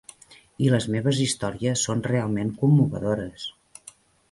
[0.67, 3.49] I les meves històries són realment commovedores.